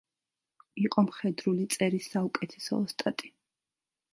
იყო 0.83 1.03
მხედრული 1.09 1.67
წერის 1.75 2.07
საუკეთესო 2.15 2.81
ოსტატი. 2.81 3.31